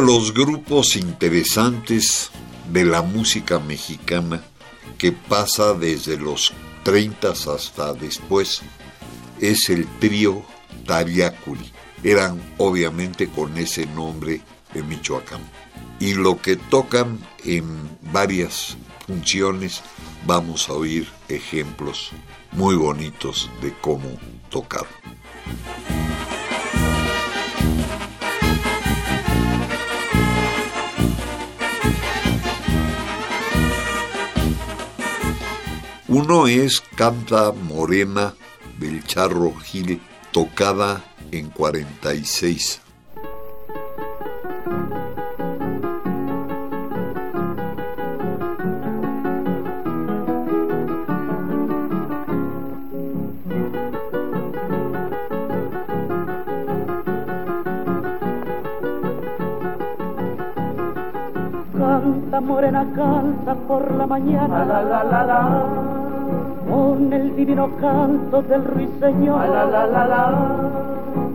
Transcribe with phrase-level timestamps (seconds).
[0.00, 2.30] Los grupos interesantes
[2.72, 4.42] de la música mexicana
[4.98, 6.52] que pasa desde los
[6.84, 8.62] 30 hasta después
[9.40, 10.42] es el trío
[10.86, 11.72] Tariacuri.
[12.02, 14.40] Eran obviamente con ese nombre
[14.72, 15.40] de Michoacán.
[15.98, 17.66] Y lo que tocan en
[18.12, 19.82] varias funciones,
[20.26, 22.10] vamos a oír ejemplos
[22.52, 24.08] muy bonitos de cómo
[24.50, 24.86] tocar.
[36.12, 38.34] Uno es Canta Morena
[38.80, 42.80] del Charro Gil, tocada en 46.
[61.78, 65.99] Canta morena, canta por la mañana, la la la la,
[66.70, 70.24] con el divino canto del ruiseñor, la la la la,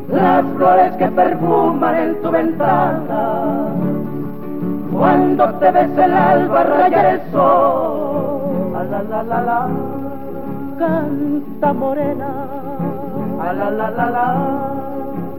[0.10, 3.68] las flores que perfuman en tu ventana,
[4.94, 9.68] cuando te ves el alba rayar el sol, la la la la la,
[10.80, 12.32] canta morena,
[13.38, 14.72] la la la la la.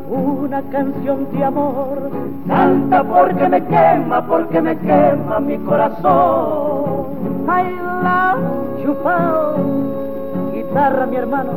[0.09, 2.11] Una canción de amor.
[2.47, 7.07] Canta porque me quema, porque me quema mi corazón.
[7.49, 7.71] I
[8.05, 9.86] love chupao,
[10.77, 11.53] guitarra mi hermano.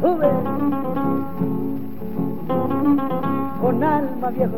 [0.00, 0.30] Sube
[3.60, 4.52] con alma viejo.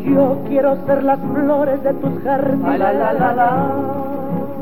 [0.00, 3.68] Yo quiero ser las flores de tus jardines la, la, la, la,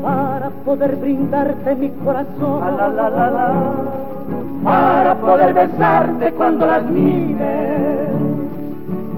[0.03, 4.08] para poder brindarte mi corazón la, la,
[4.63, 8.09] para poder besarte cuando las mires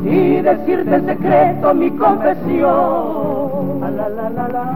[0.03, 3.79] y decirte en secreto mi confesión.
[3.81, 4.73] La, la, la, la,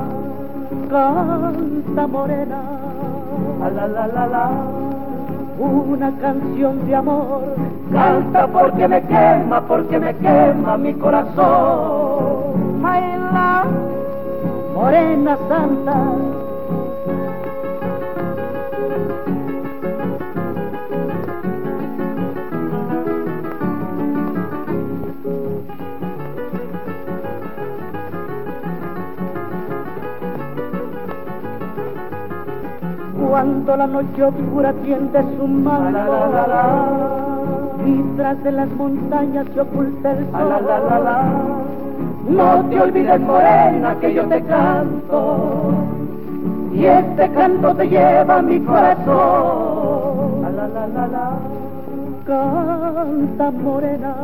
[0.89, 2.61] Canta morena.
[3.59, 4.49] La, la, la, la,
[5.57, 7.41] una canción de amor.
[7.91, 12.81] Canta porque me quema, porque me quema mi corazón.
[12.81, 13.67] My love,
[14.75, 15.95] morena santa.
[33.65, 35.97] Cuando la noche oscura tiende su mano
[37.83, 40.63] y tras de las montañas se oculta el sol.
[42.29, 45.73] No te olvides, morena, que yo te canto
[46.73, 50.45] y este canto te lleva a mi corazón.
[52.27, 54.15] Canta, morena.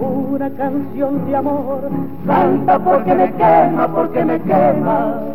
[0.00, 1.88] Una canción de amor.
[2.26, 5.33] Canta porque me quema, porque me quema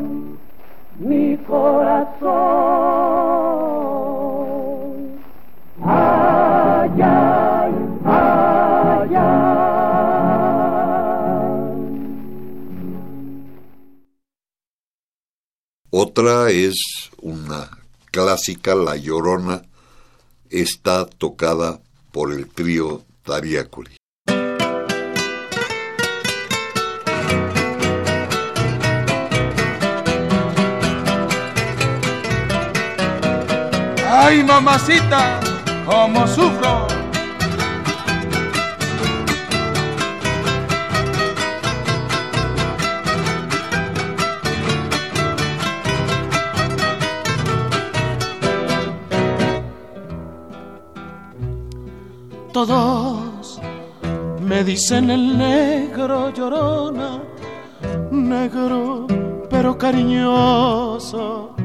[0.99, 2.79] mi corazón.
[15.91, 17.69] Otra es una
[18.11, 19.63] clásica, La Llorona,
[20.49, 21.81] está tocada
[22.11, 23.98] por el trío Tariacuri.
[34.29, 35.39] Ay, mamacita,
[35.87, 36.85] cómo sufro.
[52.53, 53.59] Todos
[54.41, 57.23] me dicen el negro llorona,
[58.11, 59.07] negro
[59.49, 61.55] pero cariñoso.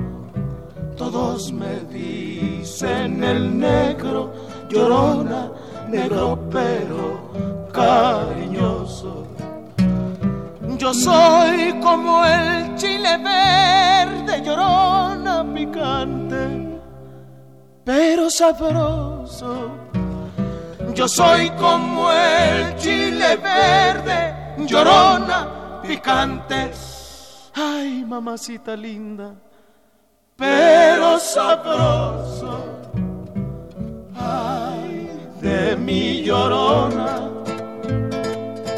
[0.97, 2.24] Todos me dicen
[2.83, 4.33] el negro
[4.69, 5.51] llorona,
[5.89, 7.31] negro pero
[7.73, 9.27] cariñoso.
[10.77, 16.81] Yo soy como el chile verde, llorona picante,
[17.85, 19.71] pero sabroso.
[20.95, 26.71] Yo soy como el chile verde, llorona picante.
[27.55, 29.33] Ay, mamacita linda,
[30.37, 32.65] pero sabroso.
[34.15, 35.09] Ay,
[35.41, 37.25] de mi llorona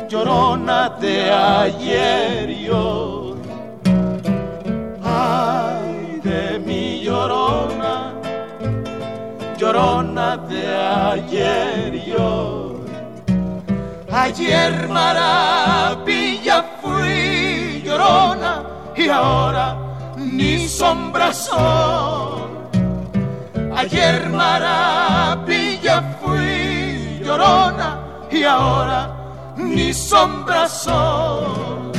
[0.09, 3.37] llorona de ayer y.
[5.03, 8.13] Ay, de mi llorona,
[9.59, 10.77] llorona de
[11.13, 12.77] ayer y hoy.
[14.11, 18.63] Ayer maravilla fui llorona
[18.97, 19.86] y ahora
[20.33, 22.43] ni sombra soy.
[23.77, 27.91] Ayer maravilla fui llorona
[28.31, 29.01] y ahora
[29.57, 31.93] ni sombra son.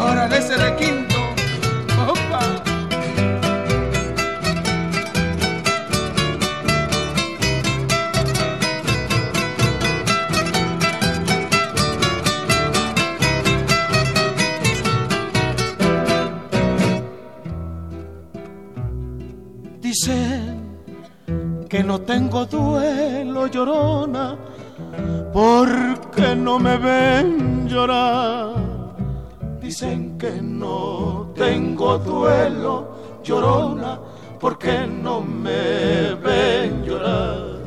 [0.00, 1.03] Ahora ese requinto,
[21.74, 24.36] que no tengo duelo, llorona,
[25.32, 28.54] porque no me ven llorar.
[29.60, 33.98] Dicen que no tengo duelo, llorona,
[34.38, 37.58] porque no me ven llorar.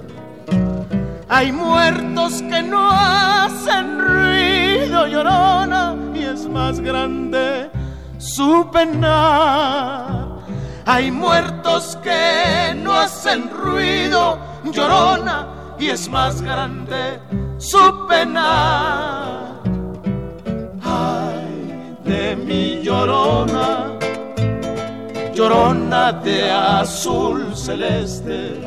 [1.27, 7.69] Hay muertos que no hacen ruido, llorona, y es más grande
[8.17, 10.26] su penar.
[10.89, 17.19] Hay muertos que no hacen ruido, llorona, y es más grande
[17.57, 19.59] su pena.
[20.81, 23.99] Ay, de mi llorona,
[25.33, 28.61] llorona de azul celeste.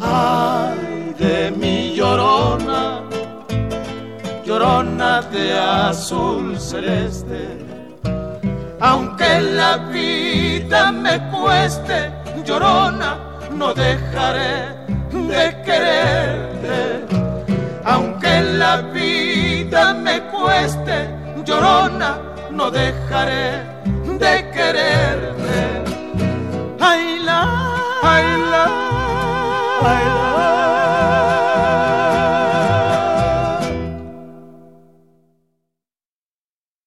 [0.00, 3.00] Ay, de mi llorona,
[4.44, 7.73] llorona de azul celeste
[8.80, 12.10] aunque la vida me cueste,
[12.44, 13.18] llorona,
[13.50, 17.04] no dejaré de quererte.
[17.84, 21.08] Aunque la vida me cueste,
[21.44, 22.18] llorona,
[22.50, 23.62] no dejaré
[24.18, 25.84] de quererte.
[26.80, 27.13] Ay,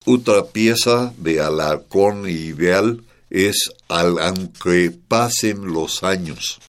[0.09, 3.57] Otra pieza de Alarcón y Ideal es
[3.89, 6.61] Al aunque pasen los años.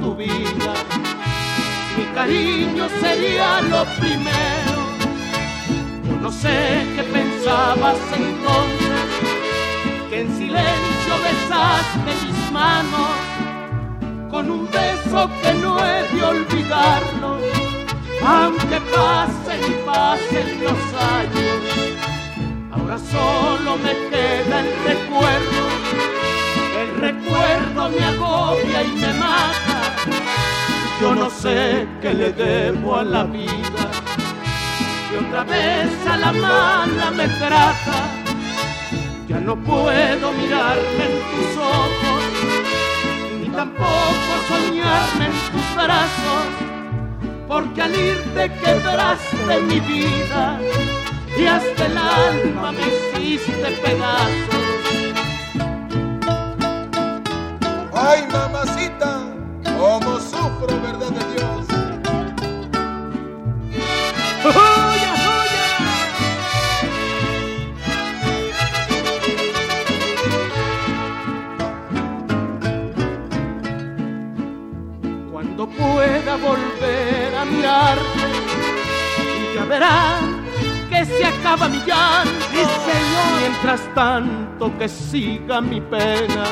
[0.00, 0.74] Tu vida
[1.96, 4.80] mi cariño sería lo primero.
[6.08, 9.08] Yo no sé qué pensabas entonces,
[10.08, 13.10] que en silencio besaste mis manos
[14.30, 17.38] con un beso que no he de olvidarlo
[18.24, 20.80] aunque pasen y pasen los
[21.16, 21.60] años,
[22.70, 25.62] ahora solo me queda el recuerdo.
[26.80, 29.81] El recuerdo me agobia y me mata.
[31.02, 33.82] Yo no sé qué le debo a la vida.
[35.10, 37.98] Y otra vez a la mala me trata.
[39.26, 42.22] Ya no puedo mirarme en tus ojos,
[43.40, 46.62] ni tampoco soñarme en tus brazos
[47.48, 50.58] porque al irte quebraste mi vida
[51.36, 54.62] y hasta el alma me hiciste pedazos.
[57.92, 59.11] Ay, mamacita,
[80.88, 82.32] que se acaba mi llanto.
[83.40, 86.44] Mientras tanto que siga mi pena,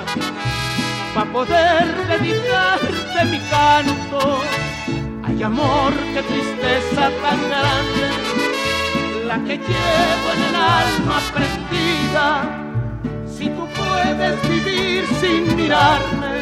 [1.15, 4.41] para poder dedicarte mi canto.
[5.25, 8.07] Hay amor, que tristeza tan grande,
[9.27, 12.27] la que llevo en el alma prendida.
[13.27, 16.33] Si tú puedes vivir sin mirarme,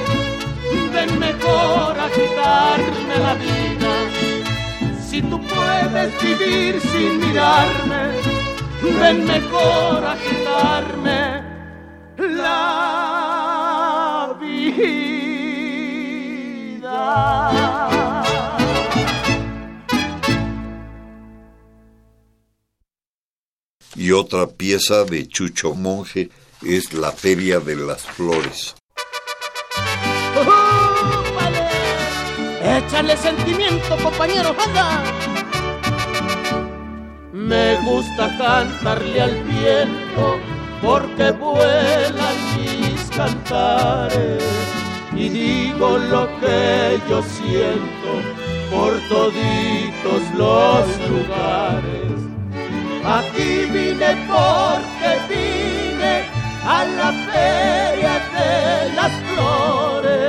[0.93, 3.88] ven mejor a quitarme la vida.
[5.19, 8.21] Si tú puedes vivir sin mirarme,
[9.01, 11.43] ven mejor a quitarme
[12.37, 14.71] la vida.
[23.97, 26.31] Y otra pieza de Chucho Monje
[26.63, 28.77] es La Feria de las Flores.
[32.77, 35.03] Échale sentimiento, compañero, anda.
[37.33, 40.39] Me gusta cantarle al viento
[40.83, 44.43] porque vuelan mis cantares
[45.17, 48.11] y digo lo que yo siento
[48.71, 52.19] por toditos los lugares.
[53.03, 56.25] Aquí vine porque vine
[56.67, 60.28] a la feria de las flores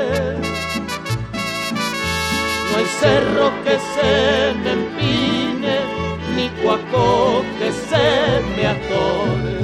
[3.00, 5.78] cerro que se me empine,
[6.36, 8.10] ni cuaco que se
[8.56, 9.60] me atore.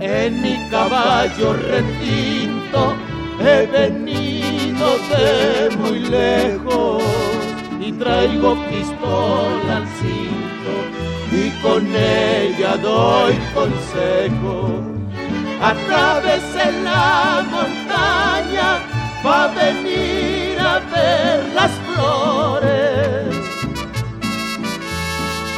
[0.00, 2.94] En mi caballo retinto
[3.40, 7.02] he venido de muy lejos
[7.80, 10.72] y traigo pistola al cinto
[11.32, 14.82] y con ella doy consejo.
[15.60, 18.78] Atravesé la montaña
[19.24, 23.34] va venir a ver las flores.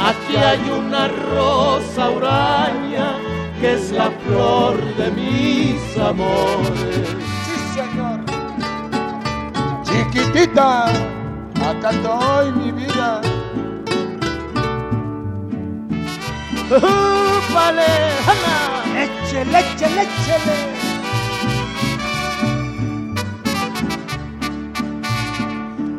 [0.09, 3.17] Aquí hay una rosa uraña
[3.59, 7.07] que es la flor de mis amores.
[7.45, 8.19] Sí, señor.
[9.83, 10.85] Chiquitita,
[11.69, 13.21] acá estoy mi vida.
[17.53, 17.85] ¡Vale!
[19.03, 20.80] Échele, échele, échele.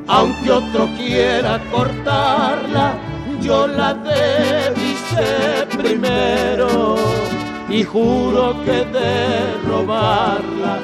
[0.08, 2.94] Aunque otro quiera cortarla,
[3.40, 3.94] yo la
[4.74, 6.96] dice primero
[7.68, 10.78] y juro que de robarla,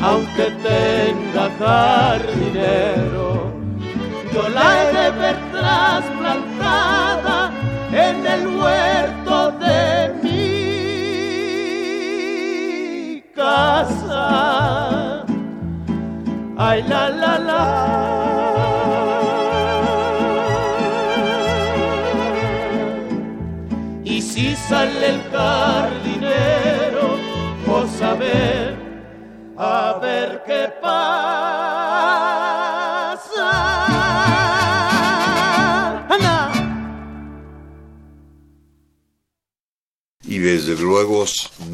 [0.00, 3.52] aunque tenga jardinero,
[4.32, 7.50] yo la he de ver trasplantada
[7.92, 10.34] en el huerto de mi
[13.34, 15.24] casa.
[16.56, 18.13] Ay, la, la, la.
[24.34, 27.18] Sale el jardinero,
[27.66, 28.76] vos a ver,
[29.56, 31.94] a ver qué pasa.
[40.26, 41.24] Y desde luego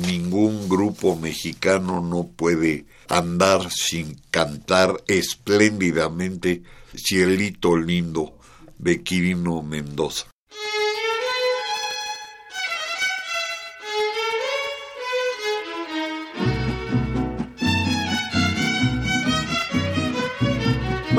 [0.06, 6.62] ningún grupo mexicano no puede andar sin cantar espléndidamente
[6.94, 8.36] Cielito Lindo
[8.76, 10.26] de Quirino Mendoza.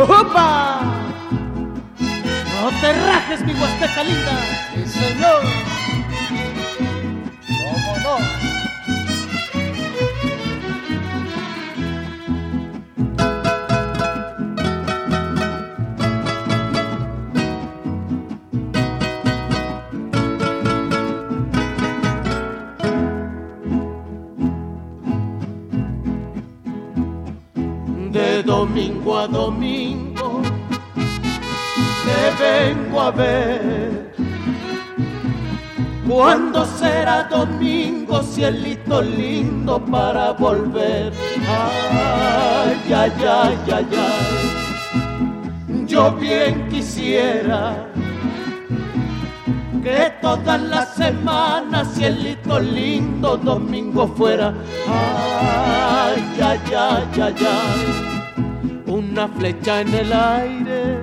[0.03, 0.81] ¡Opa!
[1.99, 4.31] No te rajes, mi huasteca linda.
[4.73, 5.70] Sí, señor.
[28.61, 30.41] Domingo a domingo
[32.05, 34.13] te vengo a ver.
[36.07, 41.11] ¿Cuándo será domingo, cielito lindo, para volver?
[41.47, 45.85] Ay, ay, ay, ay, ay.
[45.87, 47.87] Yo bien quisiera
[49.81, 54.53] que todas las semanas, cielito lindo, domingo fuera.
[54.87, 58.20] Ay, ay, ay, ay, ay.
[58.91, 60.97] Una flecha en el aire,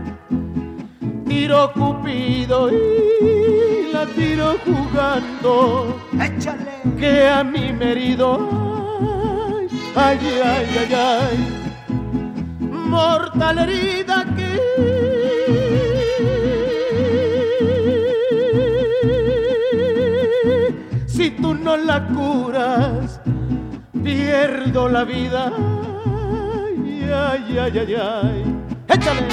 [1.26, 5.96] tiro cupido y la tiro jugando.
[6.12, 6.82] Échale.
[6.98, 8.28] Que a mí me herido.
[9.96, 11.38] Ay, ay, ay, ay, ay.
[12.70, 14.48] Mortal herida que
[21.28, 23.20] y tú no la curas,
[24.02, 25.52] pierdo la vida.
[27.30, 28.44] Ay, ay, ay, ay.
[28.88, 29.28] Échale.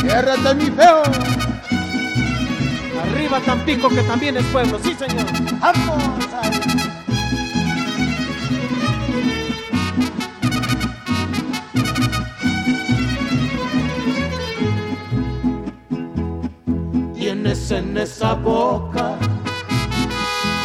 [0.00, 1.02] Ciérrate, mi feo.
[3.02, 4.78] Arriba Tampico, que también es pueblo.
[4.80, 5.26] Sí, señor.
[5.58, 6.04] Vamos.
[17.16, 19.16] Tienes en esa boca,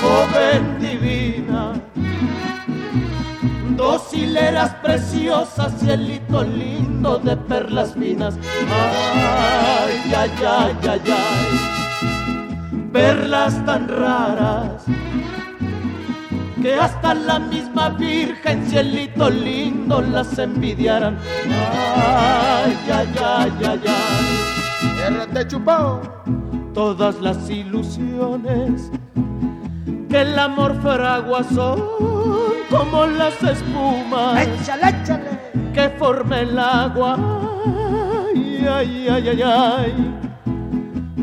[0.02, 0.75] joven
[1.06, 1.74] divina,
[3.78, 8.36] dos hileras preciosas, cielito lindo de perlas finas.
[8.72, 14.84] Ay, ay, ay, ay, ay, perlas tan raras
[16.62, 21.18] que hasta la misma Virgen, cielito lindo, las envidiaran.
[21.46, 24.46] Ay, ay, ay, ay, ay.
[26.74, 28.92] Todas las ilusiones
[30.16, 31.84] que el amor fragua son
[32.70, 35.30] como las espumas Échale, échale.
[35.74, 37.18] que forma el agua.
[38.34, 39.94] Ay, ay, ay, ay, ay.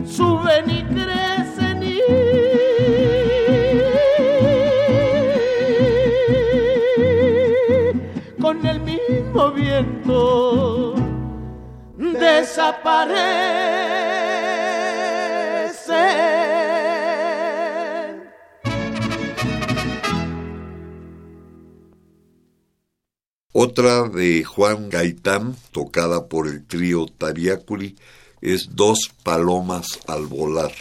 [0.05, 2.01] Suben y crecen y
[8.43, 10.95] con el mismo viento
[11.97, 14.42] desaparecen.
[23.65, 27.95] Otra de Juan Gaitán, tocada por el trío Tariacuri,
[28.41, 30.73] es Dos palomas al volar.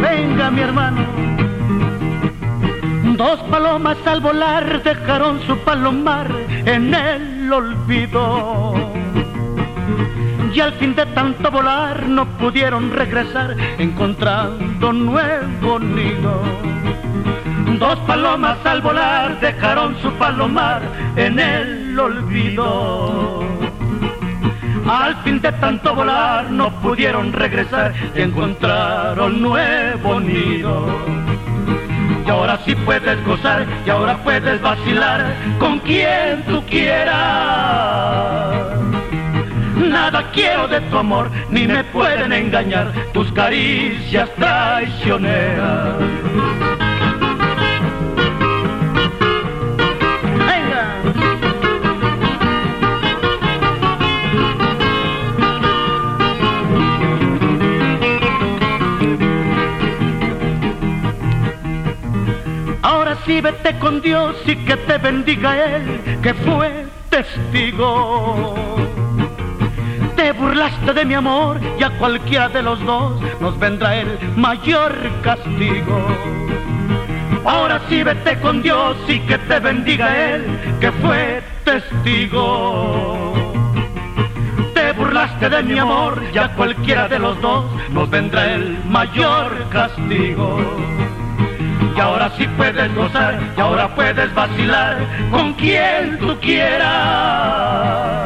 [0.00, 1.06] Venga mi hermano.
[3.18, 8.93] Dos palomas al volar dejaron su palomar en el olvido.
[10.54, 16.42] Y al fin de tanto volar no pudieron regresar encontrando nuevo nido.
[17.80, 20.80] Dos palomas al volar dejaron su palomar
[21.16, 23.42] en el olvido.
[24.86, 30.86] Al fin de tanto volar no pudieron regresar y encontraron nuevo nido.
[32.24, 38.53] Y ahora sí puedes gozar y ahora puedes vacilar con quien tú quieras.
[39.94, 45.98] Nada quiero de tu amor, ni me pueden engañar tus caricias traicioneras.
[50.50, 50.84] Venga.
[62.82, 68.56] Ahora sí vete con Dios y que te bendiga Él, que fue testigo.
[70.34, 74.92] Te burlaste de mi amor y a cualquiera de los dos nos vendrá el mayor
[75.22, 75.96] castigo.
[77.44, 80.44] Ahora sí vete con Dios y que te bendiga Él,
[80.80, 83.32] que fue testigo.
[84.74, 89.68] Te burlaste de mi amor y a cualquiera de los dos nos vendrá el mayor
[89.70, 90.58] castigo.
[91.96, 94.98] Y ahora sí puedes gozar, y ahora puedes vacilar
[95.30, 98.23] con quien tú quieras.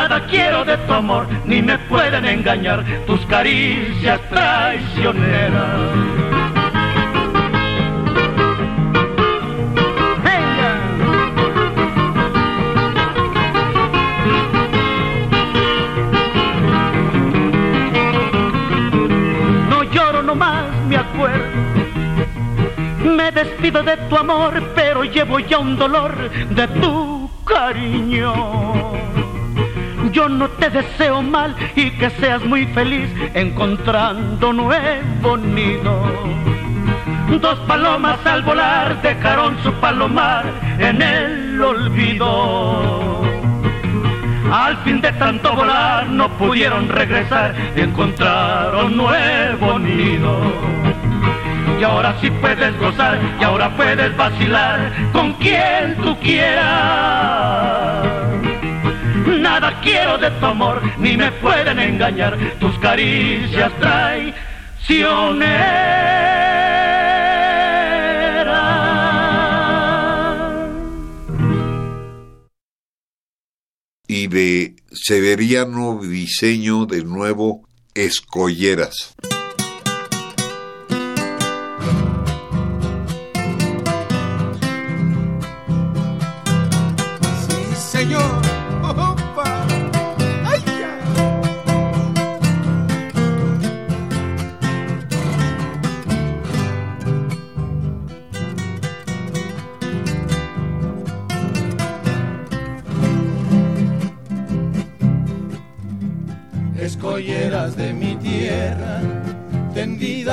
[0.00, 5.80] Nada quiero de tu amor, ni me pueden engañar tus caricias traicioneras.
[19.68, 21.58] No lloro nomás, me acuerdo.
[23.16, 28.78] Me despido de tu amor, pero llevo ya un dolor de tu cariño.
[30.12, 36.02] Yo no te deseo mal y que seas muy feliz encontrando nuevo nido.
[37.40, 40.46] Dos palomas al volar dejaron su palomar
[40.78, 43.22] en el olvido.
[44.50, 50.40] Al fin de tanto volar no pudieron regresar y encontraron nuevo nido.
[51.78, 57.77] Y ahora sí puedes gozar y ahora puedes vacilar con quien tú quieras.
[59.40, 64.34] Nada quiero de tu amor, ni me pueden engañar tus caricias traicioneras.
[74.08, 79.14] Y de Severiano Diseño de nuevo, Escolleras.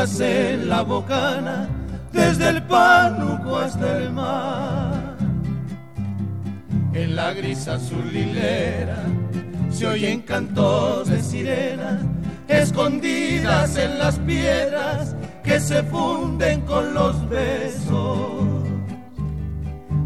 [0.06, 1.68] En la bocana,
[2.14, 5.18] desde el pánuco hasta el mar.
[6.94, 9.04] En la gris azul hilera
[9.72, 12.00] se oyen cantos de sirena,
[12.48, 18.64] escondidas en las piedras que se funden con los besos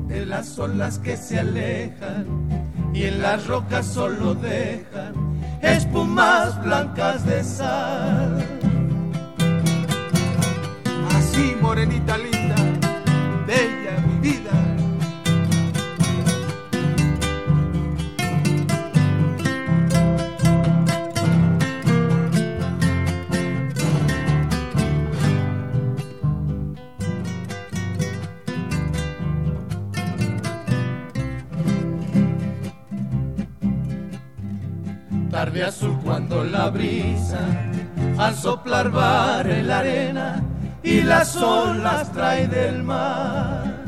[0.08, 2.26] de las olas que se alejan
[2.94, 5.14] y en las rocas solo dejan
[5.62, 8.59] espumas blancas de sal.
[11.40, 12.56] Así, morenita linda,
[13.48, 14.52] bella mi vida.
[35.32, 37.40] Tarde azul cuando la brisa
[38.18, 43.84] al soplar barre la arena y las olas trae del mar.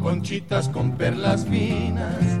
[0.00, 2.40] Conchitas con perlas finas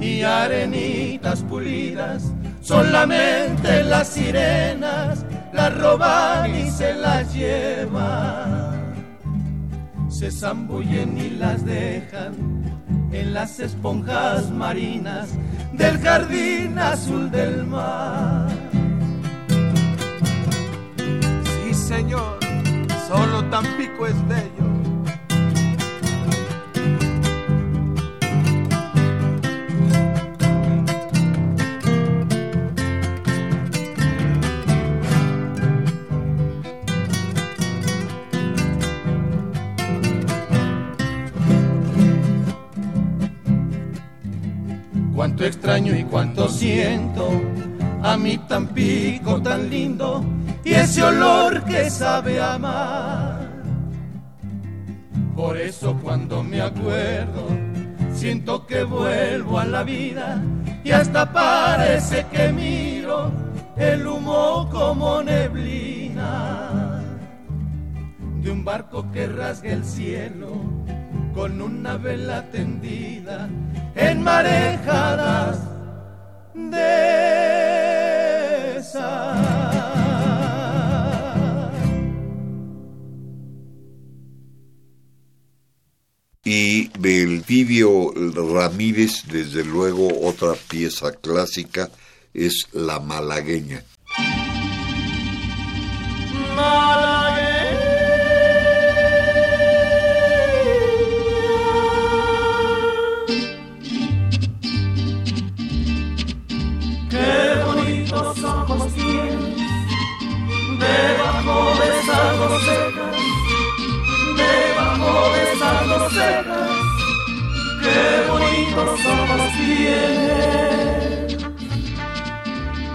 [0.00, 8.94] y arenitas pulidas, solamente las sirenas las roban y se las llevan.
[10.08, 12.34] Se zambullen y las dejan
[13.12, 15.30] en las esponjas marinas
[15.72, 18.69] del jardín azul del mar.
[21.90, 22.38] Señor,
[23.08, 24.66] solo Tampico es bello.
[45.12, 47.28] Cuánto extraño y cuánto siento
[48.00, 50.24] a mi Tampico tan lindo
[50.64, 53.48] y ese olor que sabe amar.
[55.34, 57.46] Por eso cuando me acuerdo
[58.12, 60.42] siento que vuelvo a la vida
[60.84, 63.32] y hasta parece que miro
[63.76, 67.00] el humo como neblina
[68.42, 70.48] de un barco que rasga el cielo
[71.34, 73.48] con una vela tendida
[73.94, 75.60] en marejadas
[76.54, 76.80] de
[78.82, 79.49] sal.
[86.52, 91.88] Y del Vivio Ramírez, desde luego, otra pieza clásica
[92.34, 93.84] es La Malagueña.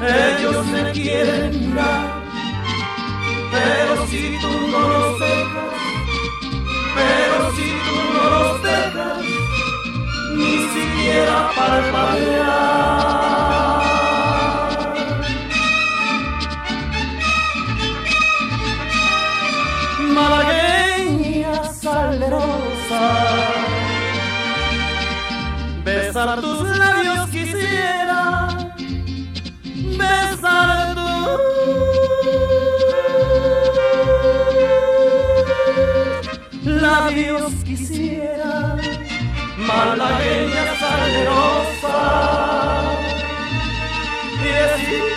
[0.07, 2.21] Ellos me quieren mirar,
[3.51, 5.73] pero si tú no los dejas,
[6.95, 9.23] pero si tú no los dejas,
[10.35, 12.75] ni siquiera parpadear.
[25.85, 26.54] Besar tus
[36.85, 38.77] labios quisiera,
[39.57, 41.97] malagueña salerosa.
[44.43, 45.14] Y decirte,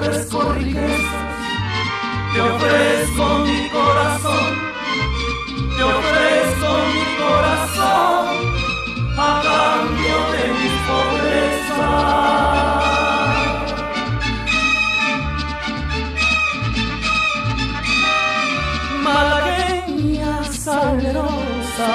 [0.00, 1.36] ofrezco riquezas,
[2.32, 4.52] te ofrezco mi corazón,
[5.76, 8.26] te ofrezco mi corazón
[9.18, 11.90] a cambio de mi pobreza.
[19.02, 21.92] Malagueña salerosa,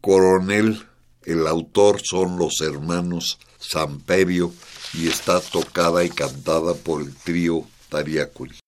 [0.00, 0.86] Coronel,
[1.24, 4.52] el autor son los hermanos Samperio
[4.92, 8.63] y está tocada y cantada por el trío Tariacuri.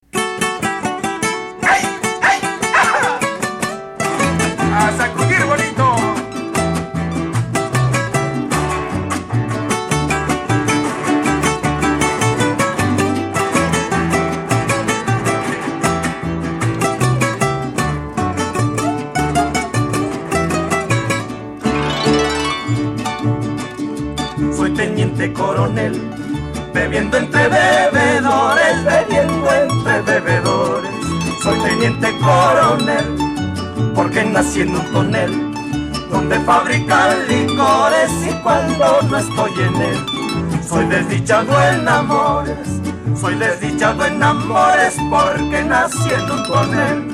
[34.67, 42.81] En un donde fabrican licores y cuando no estoy en él, soy desdichado en amores.
[43.21, 47.09] Soy desdichado en amores porque nací en un tonel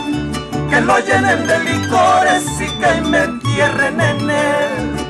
[0.69, 5.02] que lo llenen de licores y que me entierren en él.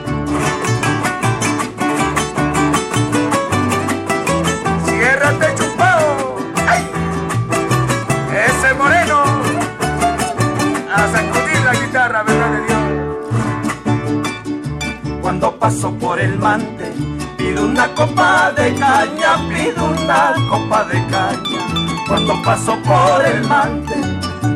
[17.82, 22.04] Una copa de caña, pido una copa de caña.
[22.06, 23.94] Cuando paso por el mante,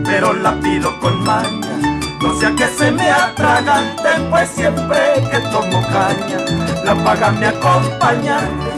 [0.05, 1.77] pero la pido con maña.
[2.23, 4.99] No sea que se me atragante, pues siempre
[5.31, 6.39] que tomo caña,
[6.85, 8.71] la paga mi acompañante.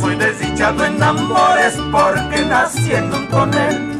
[0.00, 3.98] Soy desdichado en amores porque nací en un tonel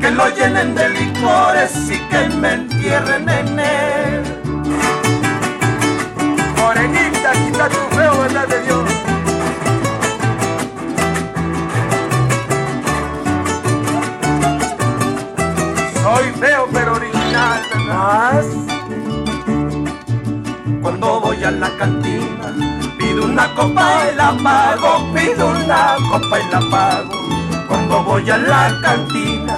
[0.00, 4.22] que lo llenen de licores y que me entierren en él.
[6.58, 8.83] Morenita, quita tu feo, verdad de Dios.
[21.60, 22.52] La cantina,
[22.98, 27.10] pido una copa y la pago, pido una copa y la pago.
[27.68, 29.56] Cuando voy a la cantina,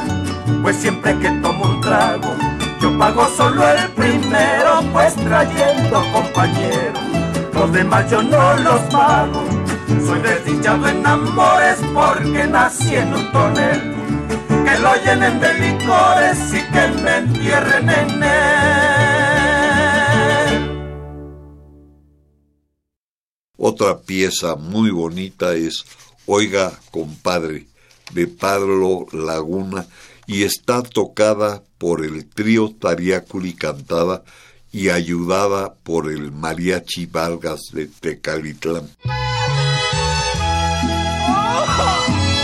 [0.63, 2.35] pues siempre que tomo un trago,
[2.81, 6.99] yo pago solo el primero, pues trayendo compañeros,
[7.55, 9.45] los demás yo no los pago.
[10.07, 13.95] Soy desdichado en amores porque nací en un tonel,
[14.49, 19.06] que lo llenen de licores y que me entierren en él.
[23.69, 25.85] Otra pieza muy bonita es
[26.25, 27.67] Oiga, compadre,
[28.13, 29.89] de Pablo Laguna,
[30.25, 34.23] y está tocada por el trío Tariaculi cantada
[34.71, 38.89] y ayudada por el mariachi Vargas de Tecalitlán.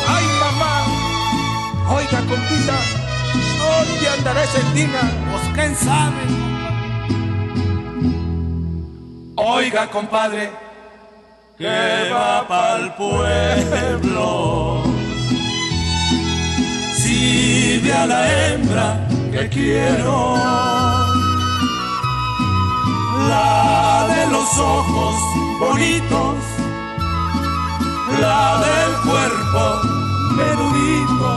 [0.09, 0.87] ¡Ay, mamá!
[1.99, 2.81] Oiga, compita,
[3.61, 5.03] ¿dónde andará Sendina?
[5.31, 6.23] Pues quién sabe.
[9.37, 10.51] Oiga, compadre,
[11.63, 14.83] que va pa'l pueblo
[17.73, 20.35] vive a la hembra que quiero.
[23.29, 25.17] La de los ojos
[25.61, 26.37] bonitos,
[28.21, 29.63] la del cuerpo
[30.41, 31.33] menudito.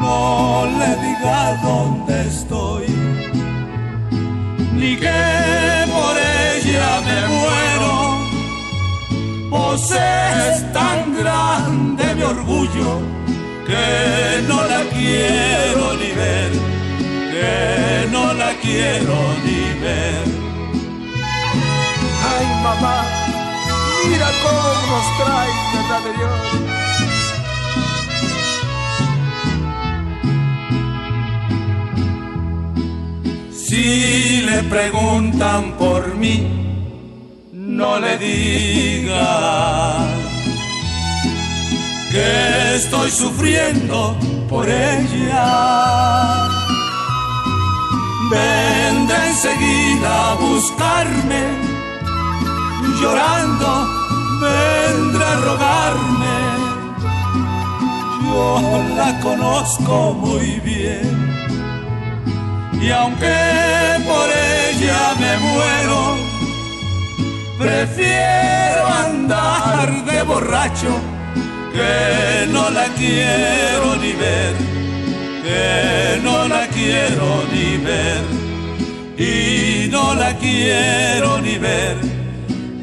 [0.00, 2.86] No le diga dónde estoy,
[4.74, 5.20] ni que
[5.94, 7.71] por ella me muero.
[9.52, 13.02] Pues es tan grande mi orgullo
[13.66, 16.52] que no la quiero ni ver,
[17.32, 20.24] que no la quiero ni ver.
[22.32, 23.04] Ay, mamá,
[24.08, 26.40] mira cómo nos trae, verdad de Dios.
[33.52, 36.61] Si le preguntan por mí,
[37.76, 39.16] no le digas
[42.10, 44.16] que estoy sufriendo
[44.48, 46.48] por ella.
[48.30, 51.42] Vendrá enseguida a buscarme,
[53.00, 54.02] llorando
[54.42, 56.38] vendrá a rogarme.
[58.24, 61.22] Yo la conozco muy bien
[62.82, 63.36] y aunque
[64.06, 66.31] por ella me muero,
[67.58, 71.00] prefiero andar de borracho
[71.72, 74.54] que no la quiero ni ver,
[75.42, 78.22] que no la quiero ni ver
[79.18, 81.96] y no la quiero ni ver,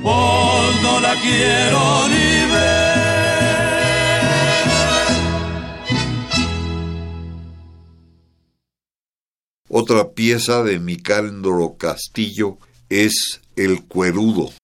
[0.02, 2.90] pues no la quiero ni ver.
[9.72, 12.58] Otra pieza de Micandro Castillo
[12.90, 14.59] es El Cuerudo.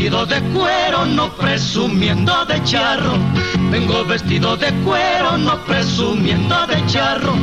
[0.00, 3.18] Vestido de cuero, no presumiendo de charro.
[3.70, 7.34] Vengo vestido de cuero, no presumiendo de charro.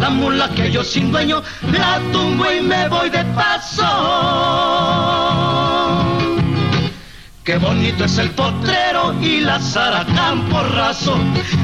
[0.00, 3.86] La mula que yo sin dueño la tumbo y me voy de paso.
[7.44, 10.04] Qué bonito es el potrero y la zara
[10.50, 11.16] porrazo.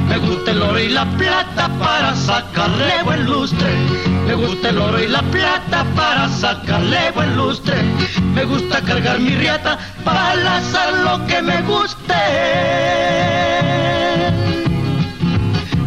[0.09, 3.75] Me gusta el oro y la plata para sacarle buen lustre.
[4.27, 7.77] Me gusta el oro y la plata para sacarle buen lustre.
[8.35, 12.15] Me gusta cargar mi riata para lazar lo que me guste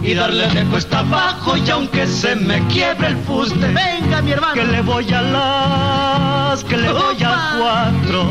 [0.10, 3.68] y darle de cuesta abajo y aunque se me quiebre el fuste.
[3.68, 4.56] Venga mi hermano.
[4.56, 8.26] Que le voy a las, que le voy a cuatro.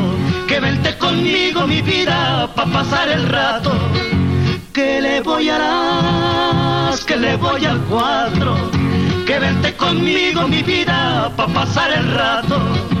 [0.47, 3.71] Que vente conmigo mi vida pa' pasar el rato.
[4.73, 8.78] Que le voy a las, que le voy al cuatro.
[9.29, 12.98] Que vente conmigo mi vida pa' pasar el rato.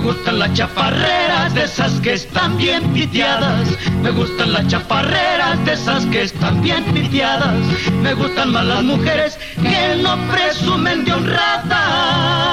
[0.00, 3.68] Gustan las chaparreras de esas que están bien piteadas.
[4.02, 7.54] Me gustan las chaparreras de esas que están bien piteadas.
[8.02, 12.50] Me gustan más las mujeres que no presumen de honrada.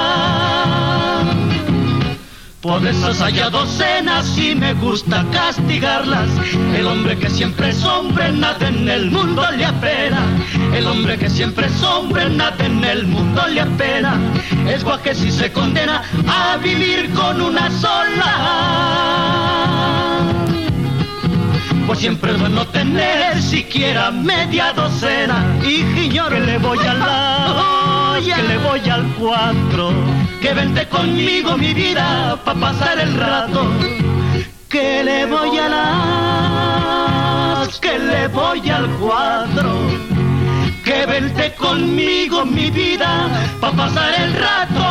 [2.60, 6.28] Por esas haya docenas y me gusta castigarlas.
[6.76, 10.20] El hombre que siempre es hombre, nada en el mundo le apena.
[10.78, 14.16] El hombre que siempre es hombre, nada en el mundo le apena.
[14.68, 18.32] Es guaje si se condena a vivir con una sola.
[21.86, 25.44] Pues siempre es bueno tener siquiera media docena.
[25.62, 29.92] Y señor, que le voy a la, que le voy al cuatro
[30.40, 33.66] que vente conmigo mi vida pa' pasar el rato,
[34.68, 35.68] que le voy a
[37.64, 39.87] las, que le voy al cuadro, que
[41.20, 43.10] vente conmigo mi vida
[43.60, 44.84] pa' pasar el rato.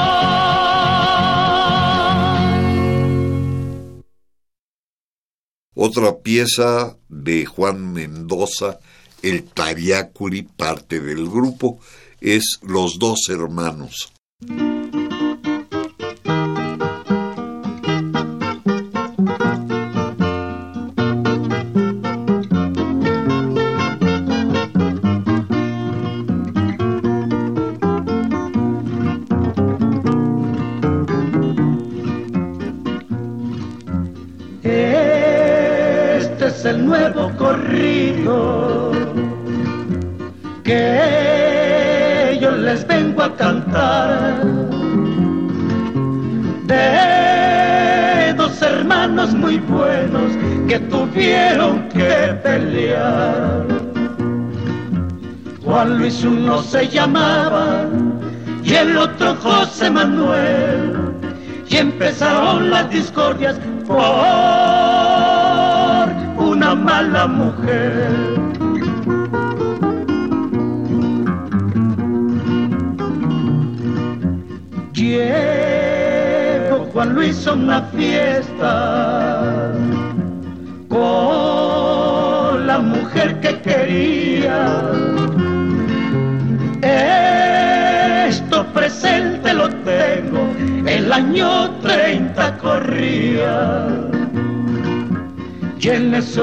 [5.75, 8.80] Otra pieza de Juan Mendoza,
[9.21, 11.80] el Tariacuri, parte del grupo,
[12.19, 14.11] es Los dos hermanos.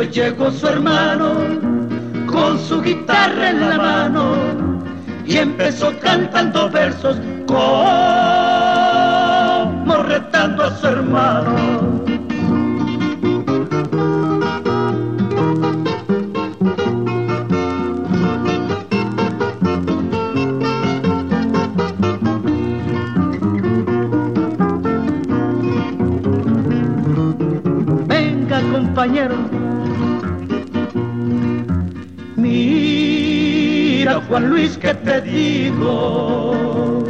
[0.03, 1.35] Llegó su hermano
[2.27, 4.35] con su guitarra en la mano
[5.25, 7.17] y empezó cantando versos
[7.47, 7.57] como
[10.03, 11.95] retando a su hermano.
[28.95, 29.64] compañero.
[34.23, 37.05] Juan Luis, que te digo,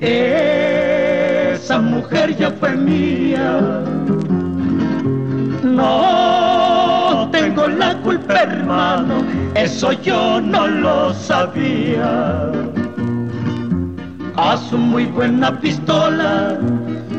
[0.00, 3.60] esa mujer ya fue mía.
[5.62, 9.24] No tengo la culpa, hermano,
[9.54, 12.50] eso yo no lo sabía.
[14.36, 16.58] A su muy buena pistola,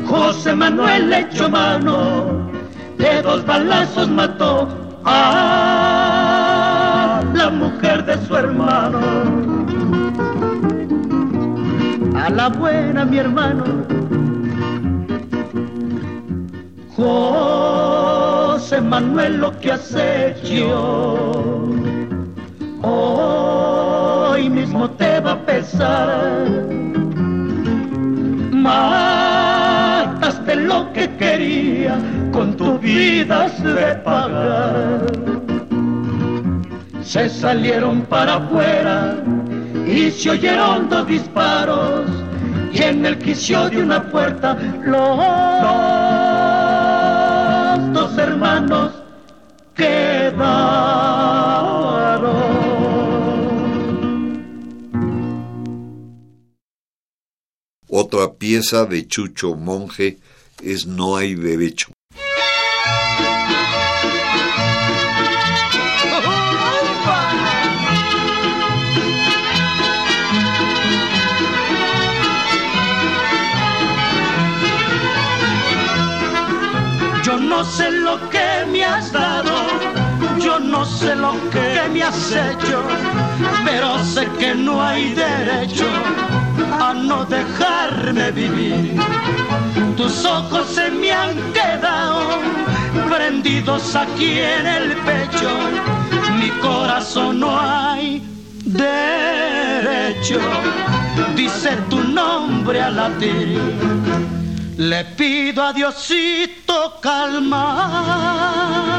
[0.06, 2.48] José Manuel le echó mano
[2.96, 4.68] de dos balazos mató
[5.04, 5.77] a
[7.48, 9.00] la mujer de su hermano.
[12.14, 13.64] A la buena mi hermano.
[16.94, 20.66] José Manuel lo que has hecho
[22.82, 26.44] hoy mismo te va a pesar.
[28.66, 31.98] Mataste lo que quería
[32.30, 35.27] con tu vida de pagar.
[37.08, 39.24] Se salieron para afuera
[39.86, 42.06] y se oyeron dos disparos
[42.70, 44.54] y en el quicio de una puerta
[44.84, 45.16] los
[47.94, 48.92] dos hermanos
[49.74, 50.98] quedaron.
[57.88, 60.18] Otra pieza de Chucho Monje
[60.62, 61.90] es No hay derecho.
[80.88, 82.82] Sé lo que me has hecho,
[83.64, 85.86] pero sé que no hay derecho
[86.80, 89.00] a no dejarme vivir.
[89.96, 92.40] Tus ojos se me han quedado
[93.10, 95.50] prendidos aquí en el pecho,
[96.38, 98.22] mi corazón no hay
[98.64, 100.40] derecho,
[101.34, 103.60] dice tu nombre a latir.
[104.76, 108.97] Le pido a Diosito calma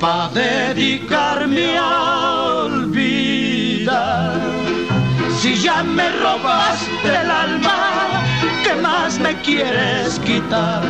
[0.00, 4.40] para dedicarme a olvidar.
[5.38, 8.24] Si ya me robaste el alma,
[8.64, 10.82] ¿qué más me quieres quitar?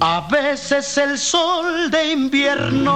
[0.00, 2.94] A veces el sol de invierno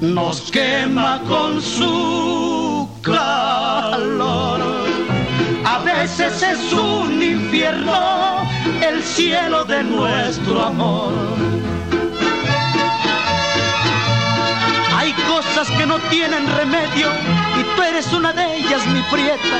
[0.00, 4.80] nos quema con su calor
[5.64, 7.92] a veces es un infierno
[8.82, 11.12] el cielo de nuestro amor.
[15.68, 17.08] Que no tienen remedio
[17.58, 19.56] y tú eres una de ellas, mi prieta.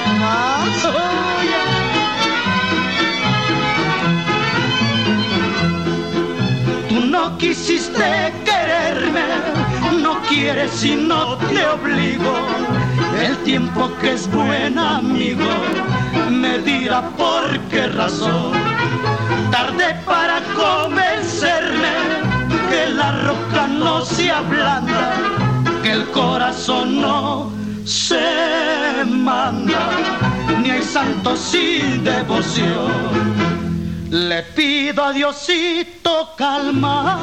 [6.88, 9.24] Tú no quisiste quererme,
[10.01, 12.34] no quieres y no te obligo
[13.20, 15.44] el tiempo que es buen amigo
[16.30, 18.53] me dirá por qué razón.
[19.51, 21.92] Tardé para convencerme
[22.70, 25.12] que la roca no se ablanda,
[25.83, 27.51] que el corazón no
[27.85, 29.91] se manda,
[30.62, 32.91] ni hay santos sin devoción.
[34.11, 37.16] Le pido a Diosito calmar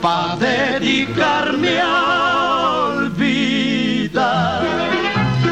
[0.00, 4.62] para dedicarme a olvidar.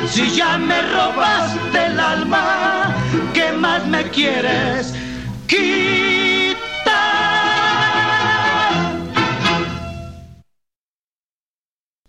[0.08, 2.94] Si ya me robaste el alma,
[3.34, 4.94] ¿qué más me quieres?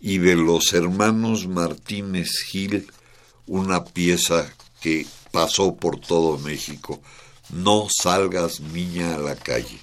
[0.07, 2.87] Y de los hermanos Martínez Gil,
[3.45, 4.49] una pieza
[4.79, 7.01] que pasó por todo México.
[7.49, 9.81] No salgas niña a la calle.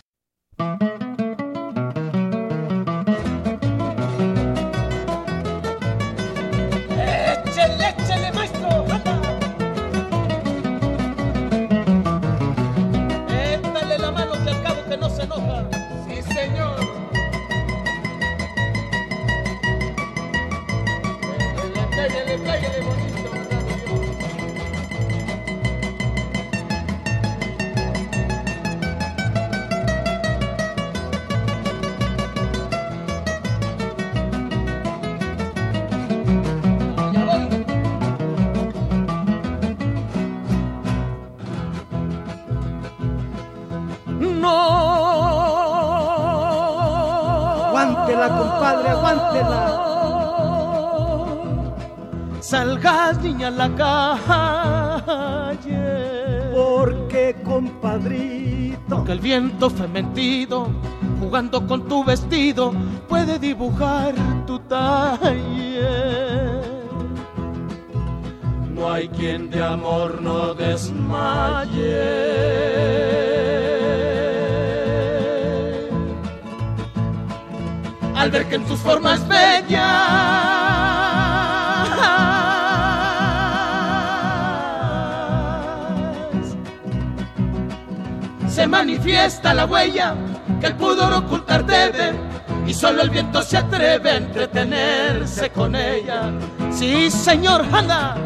[59.70, 60.68] Fementido,
[61.20, 62.72] jugando con tu vestido,
[63.08, 64.14] puede dibujar
[64.46, 65.80] tu talle.
[68.74, 72.04] No hay quien de amor no desmaye.
[78.14, 79.26] Al ver que en tus formas
[89.04, 90.14] manifiesta la huella
[90.60, 92.14] que el pudor ocultar debe
[92.66, 96.32] y solo el viento se atreve a entretenerse con ella.
[96.72, 98.16] Sí, señor, anda.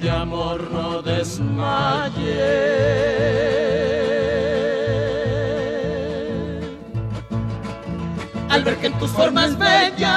[0.00, 2.40] De amor no desmaye
[8.48, 10.10] al ver que en tus formas bellas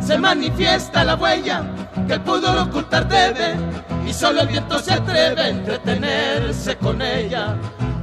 [0.00, 1.62] se manifiesta la huella
[2.06, 3.54] que el pudor ocultar debe
[4.06, 7.56] y solo el viento se atreve a entretenerse con ella.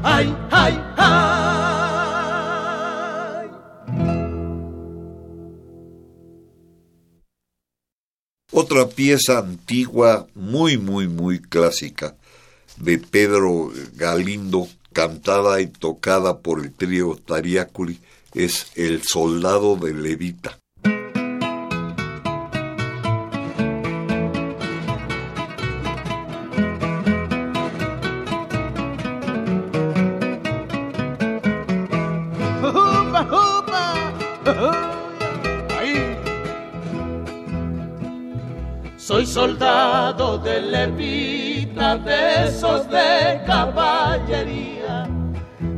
[0.04, 0.34] Ay.
[8.98, 12.16] Pieza antigua, muy, muy, muy clásica,
[12.78, 18.00] de Pedro Galindo, cantada y tocada por el trío Tariacuri,
[18.34, 20.58] es El Soldado de Levita.
[39.38, 45.08] Soldado de levita, de esos de caballería,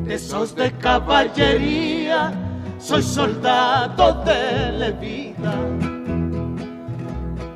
[0.06, 2.32] de esos de caballería.
[2.80, 5.56] Soy soldado de levita.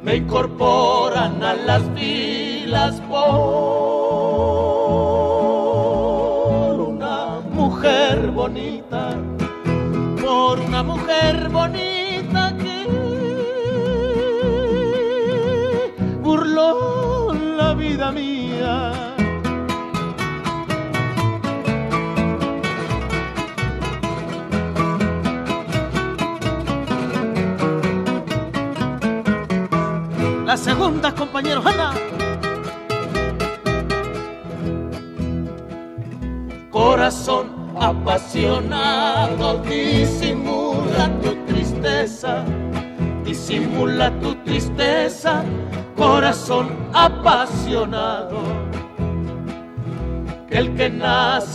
[0.03, 3.21] Me incorporan a las filas por
[6.91, 8.92] una mujer bonita,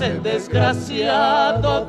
[0.09, 1.87] nace desgraciado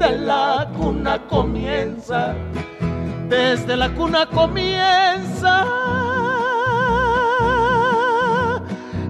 [0.00, 2.34] desde la cuna comienza,
[3.28, 5.66] desde la cuna comienza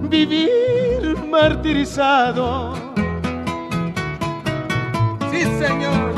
[0.09, 2.73] vivir martirizado.
[5.31, 6.12] Sí, señor.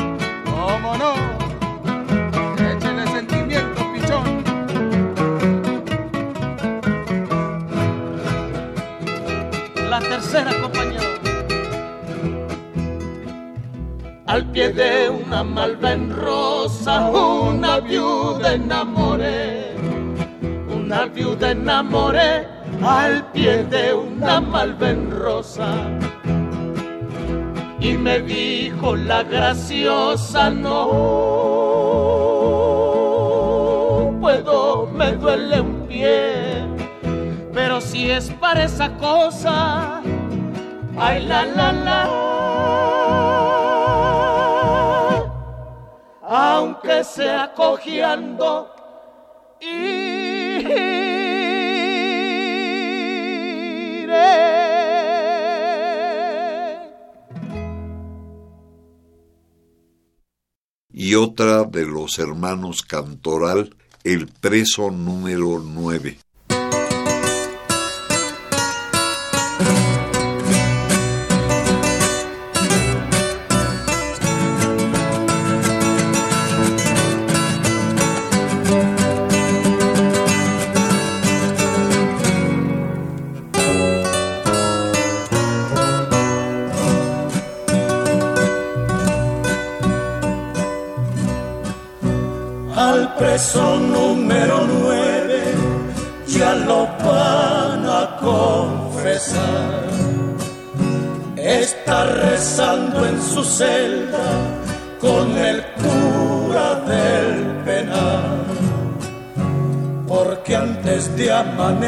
[14.28, 19.76] Al pie de una malva en rosa, una viuda enamoré.
[20.76, 22.48] Una viuda enamoré
[22.84, 25.74] al pie de una malva en rosa.
[27.80, 31.76] Y me dijo la graciosa, no
[34.26, 36.64] puedo, me duele un pie,
[37.54, 39.85] pero si es para esa cosa,
[41.06, 42.02] ay la.
[46.28, 48.50] Aunque sea cojeando
[49.62, 51.06] iré.
[60.98, 66.18] y otra de los hermanos Cantoral, el preso número nueve.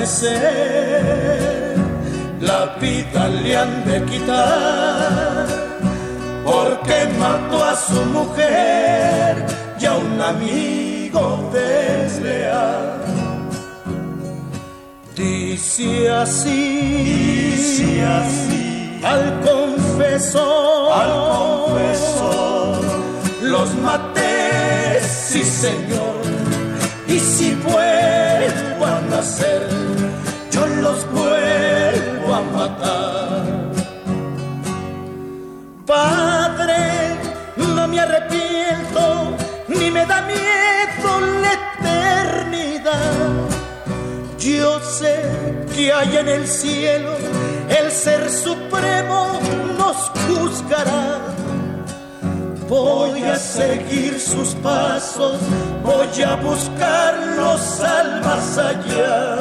[0.08, 1.76] Amanecer
[2.40, 5.48] la vida le han de quitar.
[6.46, 9.46] Porque mató a su mujer
[9.80, 13.02] y a un amigo desleal.
[15.16, 21.12] Dice así, dice así, al confesor, al
[21.68, 22.82] confesor,
[23.42, 26.07] los maté, sí señor,
[46.86, 49.40] el ser supremo
[49.78, 51.20] nos juzgará.
[52.70, 55.38] Voy a seguir sus pasos,
[55.84, 59.38] voy a buscarlos al más allá.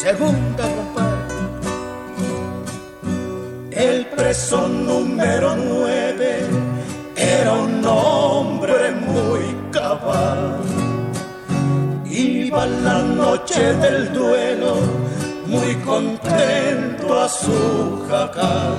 [0.00, 1.16] Segunda, compadre.
[3.72, 6.46] El preso número nueve
[7.14, 8.55] era un hombre
[12.82, 14.76] La noche del duelo
[15.46, 18.76] muy contento a su jacal.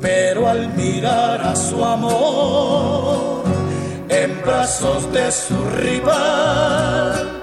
[0.00, 3.44] Pero al mirar a su amor
[4.08, 7.42] en brazos de su rival,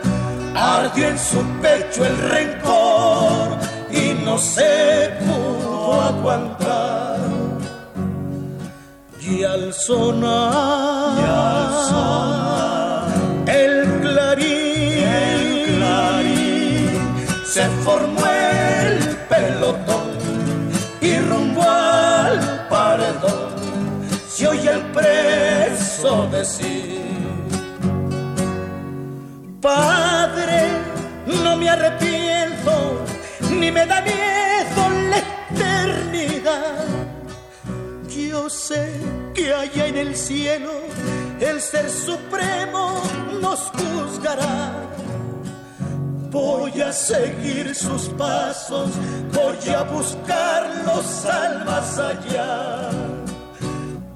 [0.55, 3.57] ardió en su pecho el rencor
[3.91, 7.01] y no se pudo aguantar
[9.31, 11.00] y al sonar,
[17.51, 18.97] se formó el
[19.27, 20.11] pelotón
[21.01, 23.51] y rumbo al paredón
[24.29, 27.01] se oye el preso decir,
[29.59, 30.69] Padre,
[31.43, 33.03] no me arrepiento,
[33.51, 35.17] ni me da miedo la
[35.51, 36.85] eternidad.
[38.07, 38.93] Yo sé
[39.35, 40.71] que allá en el cielo
[41.41, 43.01] el ser supremo
[43.41, 44.71] nos juzgará.
[46.31, 48.89] Voy a seguir sus pasos,
[49.33, 52.89] voy a buscarlos al más allá.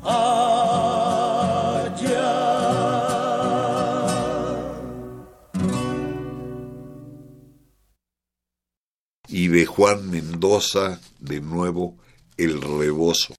[0.01, 0.85] Allá.
[9.27, 11.97] Y de Juan Mendoza, de nuevo,
[12.37, 13.35] el rebozo.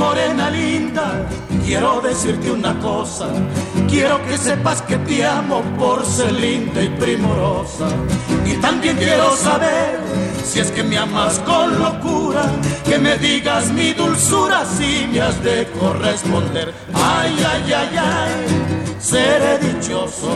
[0.00, 1.28] Morena linda,
[1.66, 3.28] quiero decirte una cosa.
[3.86, 7.86] Quiero que sepas que te amo por ser linda y primorosa.
[8.46, 10.00] Y también quiero saber
[10.42, 12.44] si es que me amas con locura.
[12.88, 16.72] Que me digas mi dulzura si me has de corresponder.
[16.94, 20.30] Ay, ay, ay, ay, seré dichoso.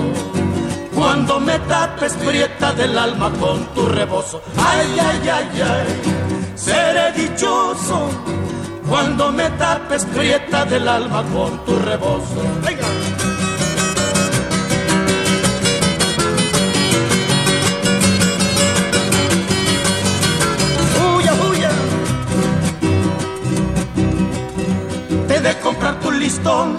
[0.94, 4.42] Cuando me tapes prieta del alma con tu rebozo.
[4.58, 8.10] Ay, ay, ay, ay, seré dichoso
[8.88, 12.42] cuando me tapes prieta del alma con tu rebozo.
[12.64, 12.86] Venga.
[21.50, 21.70] Huya.
[25.28, 26.76] Te de comprar tu listón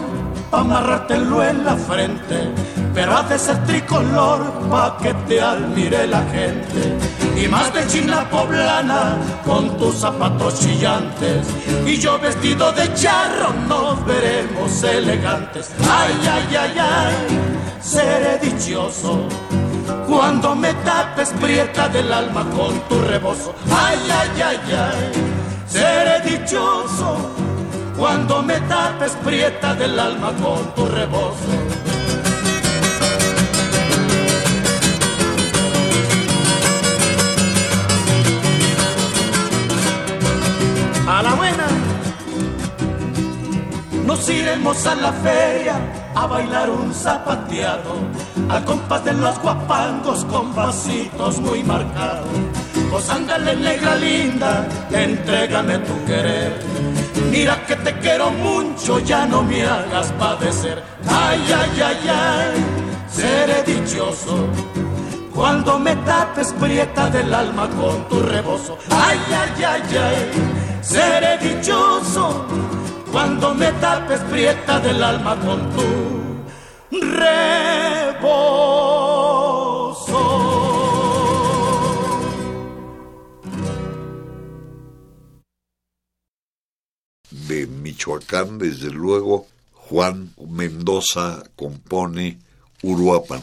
[0.52, 2.52] pa' amarrártelo en la frente,
[2.94, 4.40] pero hace ser tricolor
[4.70, 11.48] pa' que te admire la gente y más de china poblana con tus zapatos chillantes
[11.86, 15.72] y yo vestido de charro nos veremos elegantes.
[15.80, 17.40] Ay, ay, ay, ay,
[17.82, 19.28] seré dichoso
[20.08, 23.54] cuando me tapes prieta del alma con tu rebozo.
[23.70, 25.12] Ay, ay, ay, ay,
[25.68, 27.18] seré dichoso
[27.98, 31.75] cuando me tapes prieta del alma con tu rebozo.
[44.16, 45.76] Iremos a la feria
[46.16, 47.96] a bailar un zapateado,
[48.50, 52.28] al compás de los guapangos con pasitos muy marcados.
[52.90, 56.60] Pues ándale negra linda, entrégame tu querer.
[57.30, 60.82] Mira que te quiero mucho, ya no me hagas padecer.
[61.08, 62.66] Ay, ay, ay, ay,
[63.10, 64.48] seré dichoso
[65.36, 68.78] cuando me tapes prieta del alma con tu rebozo.
[68.90, 72.46] Ay, ay, ay, ay seré dichoso
[73.16, 76.44] cuando me tapes prieta del alma con tu
[76.92, 77.46] rebozo.
[87.48, 92.40] De Michoacán, desde luego, Juan Mendoza compone
[92.84, 93.42] Uruapan.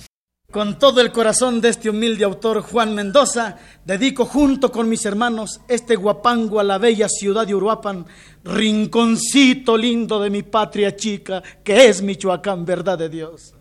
[0.52, 5.62] Con todo el corazón de este humilde autor Juan Mendoza, dedico junto con mis hermanos
[5.66, 8.04] este guapango a la bella ciudad de Uruapan,
[8.44, 13.54] rinconcito lindo de mi patria chica, que es Michoacán, verdad de Dios.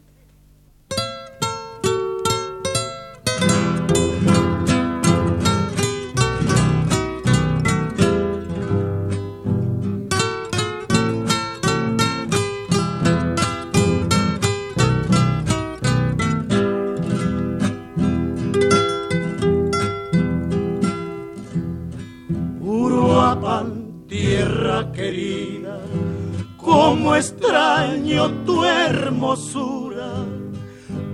[27.21, 30.25] Extraño tu hermosura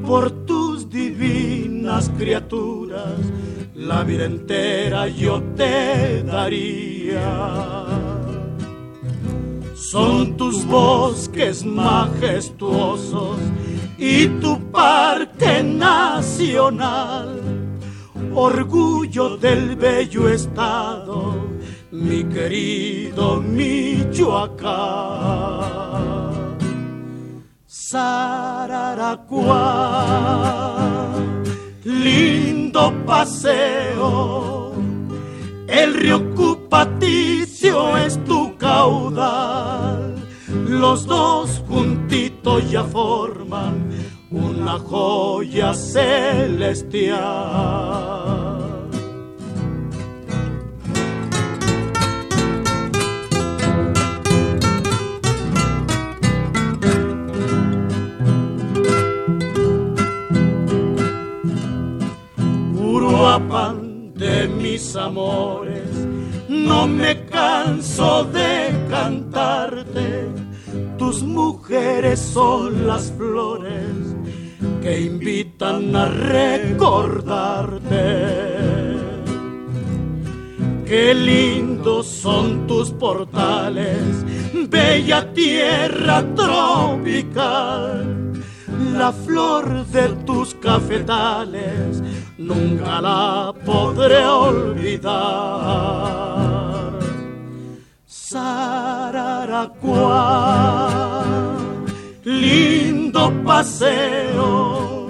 [0.05, 3.19] por tus divinas criaturas,
[3.75, 7.85] la vida entera yo te daría.
[9.75, 13.37] Son tus bosques majestuosos
[13.97, 17.41] y tu parque nacional,
[18.33, 21.56] orgullo del bello estado
[21.97, 24.67] mi querido Michoacán.
[27.65, 28.35] Sararacuá,
[31.83, 34.73] lindo paseo,
[35.67, 40.15] el río Cupaticio es tu caudal,
[40.67, 43.89] los dos juntitos ya forman
[44.29, 47.17] una joya celestial.
[63.39, 65.87] De mis amores,
[66.49, 70.27] no me canso de cantarte.
[70.97, 74.15] Tus mujeres son las flores
[74.81, 76.47] que invitan a recordarte.
[80.87, 84.25] Qué lindos son tus portales,
[84.67, 88.26] bella tierra tropical
[88.97, 92.01] la flor de tus cafetales,
[92.37, 95.77] nunca la podré olvidar.
[98.05, 98.89] Sararacuá,
[102.23, 105.07] lindo paseo,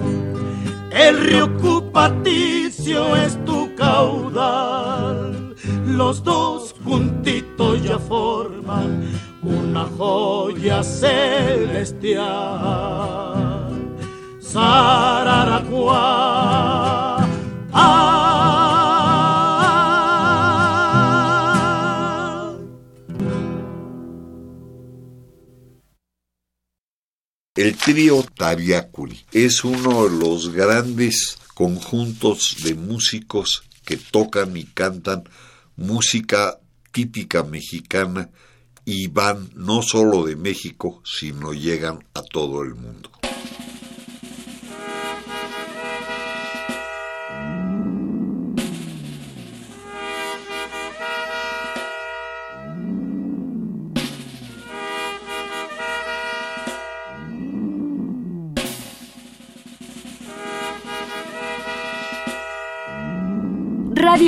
[0.90, 5.54] el río Cupaticio es tu caudal,
[5.86, 9.08] los dos juntitos ya forman
[9.42, 12.28] una joya celestial.
[27.54, 35.24] El trío Tabiacuri es uno de los grandes conjuntos de músicos que tocan y cantan
[35.76, 36.58] música
[36.90, 38.30] típica mexicana
[38.86, 43.10] y van no solo de México, sino llegan a todo el mundo.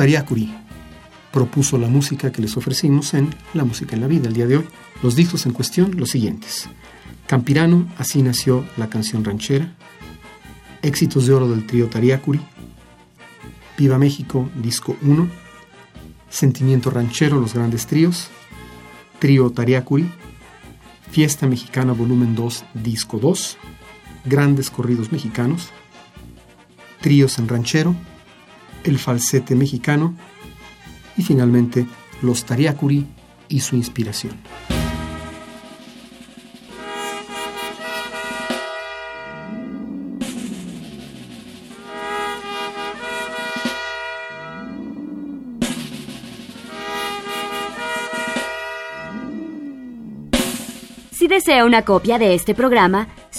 [0.00, 0.50] Tariacuri
[1.30, 4.56] propuso la música que les ofrecimos en La Música en la Vida el día de
[4.56, 4.64] hoy.
[5.02, 6.70] Los discos en cuestión, los siguientes.
[7.26, 9.74] Campirano, así nació la canción ranchera.
[10.80, 12.40] Éxitos de oro del trío Tariacuri.
[13.76, 15.28] Viva México, disco 1.
[16.30, 18.28] Sentimiento ranchero, los grandes tríos.
[19.18, 20.10] Trío Tariacuri.
[21.10, 23.58] Fiesta Mexicana, volumen 2, disco 2.
[24.24, 25.68] Grandes corridos mexicanos.
[27.02, 27.94] Tríos en ranchero
[28.84, 30.14] el falsete mexicano
[31.16, 31.86] y finalmente
[32.22, 33.06] los Tariacuri
[33.48, 34.34] y su inspiración.
[51.10, 53.08] Si desea una copia de este programa,